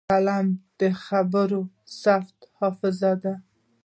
قلم 0.09 0.47
د 0.79 0.81
خبرو 1.03 1.61
د 1.67 1.69
ثبت 2.01 2.37
حافظه 2.57 3.11
ده 3.23 3.33